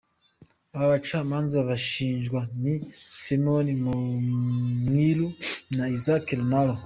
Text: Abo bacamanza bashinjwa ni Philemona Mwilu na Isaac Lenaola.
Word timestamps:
Abo 0.73 0.85
bacamanza 0.93 1.57
bashinjwa 1.69 2.39
ni 2.61 2.73
Philemona 3.23 3.71
Mwilu 4.85 5.27
na 5.75 5.83
Isaac 5.97 6.25
Lenaola. 6.39 6.75